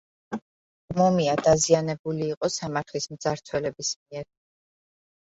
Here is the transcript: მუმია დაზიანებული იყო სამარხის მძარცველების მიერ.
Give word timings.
მუმია 0.99 1.35
დაზიანებული 1.47 2.29
იყო 2.29 2.49
სამარხის 2.53 3.07
მძარცველების 3.17 3.93
მიერ. 4.01 4.27